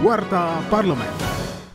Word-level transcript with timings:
Warta 0.00 0.64
Parlemen. 0.72 1.12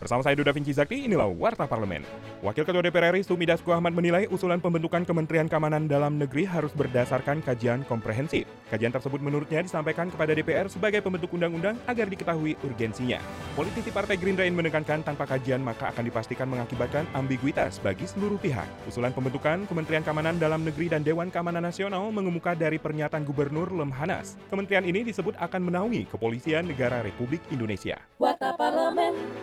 Bersama 0.02 0.26
saya 0.26 0.34
Duda 0.34 0.50
Vinci 0.50 0.74
Zakti, 0.74 1.06
inilah 1.06 1.30
Warta 1.30 1.70
Parlemen. 1.70 2.02
Wakil 2.46 2.62
Ketua 2.62 2.86
DPR 2.86 3.18
RI 3.18 3.26
Sumi 3.26 3.50
Dasko 3.50 3.74
Ahmad 3.74 3.98
menilai 3.98 4.30
usulan 4.30 4.62
pembentukan 4.62 5.02
Kementerian 5.02 5.50
Keamanan 5.50 5.90
Dalam 5.90 6.22
Negeri 6.22 6.46
harus 6.46 6.70
berdasarkan 6.78 7.42
kajian 7.42 7.82
komprehensif. 7.90 8.46
Kajian 8.70 8.94
tersebut 8.94 9.18
menurutnya 9.18 9.66
disampaikan 9.66 10.14
kepada 10.14 10.30
DPR 10.38 10.70
sebagai 10.70 11.02
pembentuk 11.02 11.34
undang-undang 11.34 11.74
agar 11.90 12.06
diketahui 12.06 12.54
urgensinya. 12.62 13.18
Politisi 13.58 13.90
Partai 13.90 14.22
Gerindra 14.22 14.46
ini 14.46 14.54
menekankan 14.62 15.02
tanpa 15.02 15.26
kajian 15.26 15.58
maka 15.58 15.90
akan 15.90 16.06
dipastikan 16.06 16.46
mengakibatkan 16.46 17.10
ambiguitas 17.18 17.82
bagi 17.82 18.06
seluruh 18.06 18.38
pihak. 18.38 18.70
Usulan 18.86 19.10
pembentukan 19.10 19.66
Kementerian 19.66 20.06
Keamanan 20.06 20.38
Dalam 20.38 20.62
Negeri 20.62 20.94
dan 20.94 21.02
Dewan 21.02 21.34
Keamanan 21.34 21.66
Nasional 21.66 22.14
mengemuka 22.14 22.54
dari 22.54 22.78
pernyataan 22.78 23.26
Gubernur 23.26 23.74
Lemhanas. 23.74 24.38
Kementerian 24.54 24.86
ini 24.86 25.02
disebut 25.02 25.34
akan 25.42 25.66
menaungi 25.66 26.14
kepolisian 26.14 26.70
negara 26.70 27.02
Republik 27.02 27.42
Indonesia. 27.50 27.98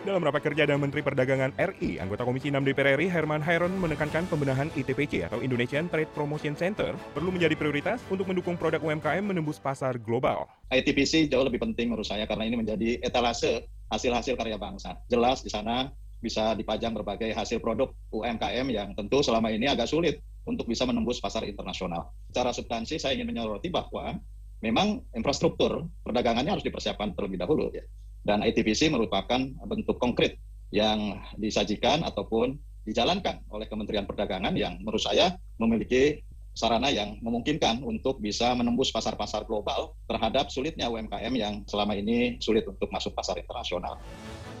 Dalam 0.07 0.23
rapat 0.23 0.41
kerja 0.47 0.63
dengan 0.63 0.87
Menteri 0.87 1.03
Perdagangan 1.03 1.51
RI, 1.59 1.99
anggota 1.99 2.23
Komisi 2.23 2.47
6 2.47 2.63
DPR 2.63 2.92
RI 2.93 3.09
Herman 3.09 3.41
Hairon 3.41 3.73
menekankan 3.81 4.29
pembenahan 4.29 4.69
ITPC 4.77 5.25
atau 5.25 5.41
Indonesian 5.41 5.89
Trade 5.89 6.13
Promotion 6.13 6.53
Center 6.53 6.93
perlu 7.17 7.33
menjadi 7.33 7.57
prioritas 7.57 8.05
untuk 8.13 8.29
mendukung 8.29 8.53
produk 8.53 8.77
UMKM 8.85 9.25
menembus 9.25 9.57
pasar 9.57 9.97
global. 9.97 10.45
ITPC 10.69 11.25
jauh 11.25 11.41
lebih 11.41 11.57
penting 11.57 11.89
menurut 11.89 12.05
saya 12.05 12.29
karena 12.29 12.45
ini 12.45 12.61
menjadi 12.61 13.01
etalase 13.01 13.65
hasil-hasil 13.89 14.37
karya 14.37 14.61
bangsa. 14.61 15.01
Jelas 15.09 15.41
di 15.41 15.49
sana 15.49 15.89
bisa 16.21 16.53
dipajang 16.53 16.93
berbagai 16.93 17.33
hasil 17.33 17.57
produk 17.57 17.89
UMKM 18.13 18.69
yang 18.69 18.93
tentu 18.93 19.25
selama 19.25 19.49
ini 19.49 19.65
agak 19.65 19.89
sulit 19.89 20.21
untuk 20.45 20.69
bisa 20.69 20.85
menembus 20.85 21.17
pasar 21.17 21.49
internasional. 21.49 22.13
Secara 22.29 22.53
substansi 22.53 23.01
saya 23.01 23.17
ingin 23.17 23.33
menyoroti 23.33 23.73
bahwa 23.73 24.21
memang 24.61 25.01
infrastruktur 25.17 25.89
perdagangannya 26.05 26.53
harus 26.53 26.63
dipersiapkan 26.63 27.17
terlebih 27.17 27.41
dahulu 27.41 27.73
ya. 27.73 27.83
Dan 28.23 28.45
ITPC 28.45 28.87
merupakan 28.87 29.41
bentuk 29.67 29.99
konkret 29.99 30.37
yang 30.71 31.19
disajikan 31.35 32.01
ataupun 32.07 32.55
dijalankan 32.83 33.47
oleh 33.51 33.67
Kementerian 33.67 34.07
Perdagangan 34.07 34.53
yang 34.55 34.79
menurut 34.79 35.01
saya 35.01 35.35
memiliki 35.59 36.23
sarana 36.53 36.93
yang 36.93 37.17
memungkinkan 37.19 37.81
untuk 37.81 38.21
bisa 38.21 38.53
menembus 38.53 38.93
pasar-pasar 38.93 39.43
global 39.49 39.97
terhadap 40.05 40.53
sulitnya 40.53 40.85
UMKM 40.85 41.33
yang 41.33 41.53
selama 41.65 41.97
ini 41.97 42.37
sulit 42.37 42.63
untuk 42.69 42.93
masuk 42.93 43.17
pasar 43.17 43.41
internasional. 43.41 43.97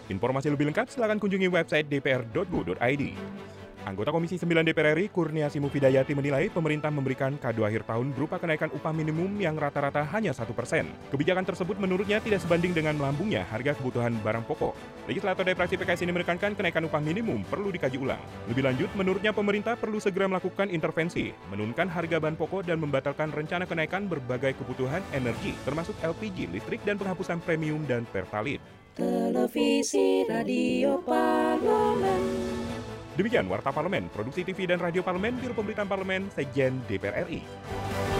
Informasi 0.09 0.49
lebih 0.49 0.73
lengkap 0.73 0.89
silakan 0.89 1.21
kunjungi 1.21 1.47
website 1.47 1.87
dpr.go.id. 1.87 3.03
Anggota 3.83 4.15
Komisi 4.15 4.39
9 4.39 4.63
DPR 4.63 4.95
RI 4.95 5.11
Kurniasi 5.11 5.59
Mufidayati 5.59 6.15
menilai 6.15 6.47
pemerintah 6.47 6.87
memberikan 6.87 7.35
kado 7.35 7.67
akhir 7.67 7.83
tahun 7.83 8.15
berupa 8.15 8.39
kenaikan 8.39 8.71
upah 8.71 8.95
minimum 8.95 9.35
yang 9.35 9.59
rata-rata 9.59 10.07
hanya 10.15 10.31
satu 10.31 10.55
persen. 10.55 10.87
Kebijakan 11.11 11.43
tersebut 11.43 11.75
menurutnya 11.75 12.23
tidak 12.23 12.39
sebanding 12.39 12.71
dengan 12.71 12.95
melambungnya 12.95 13.43
harga 13.51 13.75
kebutuhan 13.75 14.15
barang 14.23 14.47
pokok. 14.47 14.71
Legislator 15.11 15.43
dari 15.43 15.59
fraksi 15.59 15.75
PKS 15.75 16.07
ini 16.07 16.15
menekankan 16.15 16.55
kenaikan 16.55 16.87
upah 16.87 17.03
minimum 17.03 17.43
perlu 17.43 17.75
dikaji 17.75 17.99
ulang. 17.99 18.23
Lebih 18.47 18.63
lanjut, 18.63 18.89
menurutnya 18.95 19.35
pemerintah 19.35 19.75
perlu 19.75 19.99
segera 19.99 20.31
melakukan 20.31 20.71
intervensi, 20.71 21.35
menurunkan 21.51 21.91
harga 21.91 22.23
bahan 22.23 22.39
pokok 22.39 22.63
dan 22.63 22.79
membatalkan 22.79 23.35
rencana 23.35 23.67
kenaikan 23.67 24.07
berbagai 24.07 24.55
kebutuhan 24.63 25.03
energi, 25.11 25.51
termasuk 25.67 25.99
LPG, 25.99 26.55
listrik, 26.55 26.79
dan 26.87 26.95
penghapusan 26.95 27.43
premium 27.43 27.83
dan 27.83 28.07
pertalite. 28.07 28.63
Televisi 28.95 30.23
Radio 30.29 31.03
Parlemen. 31.03 32.62
Demikian 33.13 33.45
Warta 33.45 33.69
Parlemen, 33.69 34.09
Produksi 34.09 34.41
TV 34.41 34.65
dan 34.65 34.81
Radio 34.81 35.05
Parlemen, 35.05 35.37
Biro 35.37 35.53
Pemberitaan 35.53 35.85
Parlemen, 35.85 36.33
Sekjen 36.33 36.81
DPR 36.89 37.29
RI. 37.29 38.12